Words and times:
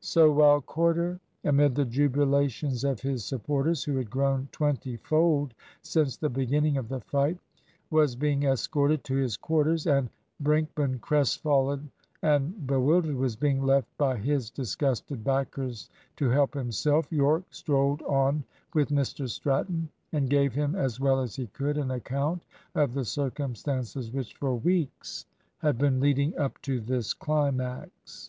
So 0.00 0.30
while 0.30 0.60
Corder, 0.60 1.18
amid 1.44 1.74
the 1.74 1.86
jubilations 1.86 2.84
of 2.84 3.00
his 3.00 3.24
supporters, 3.24 3.82
who 3.84 3.96
had 3.96 4.10
grown 4.10 4.46
twenty 4.52 4.98
fold 4.98 5.54
since 5.80 6.18
the 6.18 6.28
beginning 6.28 6.76
of 6.76 6.90
the 6.90 7.00
fight, 7.00 7.38
was 7.90 8.14
being 8.14 8.42
escorted 8.42 9.02
to 9.04 9.14
his 9.16 9.38
quarters, 9.38 9.86
and 9.86 10.10
Brinkman, 10.42 11.00
crestfallen 11.00 11.90
and 12.20 12.66
bewildered, 12.66 13.14
was 13.16 13.34
being 13.34 13.62
left 13.64 13.88
by 13.96 14.18
his 14.18 14.50
disgusted 14.50 15.24
backers 15.24 15.88
to 16.16 16.28
help 16.28 16.52
himself, 16.52 17.10
Yorke 17.10 17.46
strolled 17.48 18.02
on 18.02 18.44
with 18.74 18.90
Mr 18.90 19.26
Stratton, 19.26 19.88
and 20.12 20.28
gave 20.28 20.52
him, 20.52 20.74
as 20.76 21.00
well 21.00 21.18
as 21.18 21.34
he 21.34 21.46
could, 21.46 21.78
an 21.78 21.92
account 21.92 22.42
of 22.74 22.92
the 22.92 23.06
circumstances 23.06 24.12
which 24.12 24.34
for 24.34 24.54
weeks 24.54 25.24
had 25.62 25.78
been 25.78 25.98
leading 25.98 26.36
up 26.36 26.60
to 26.60 26.78
this 26.82 27.14
climax. 27.14 28.28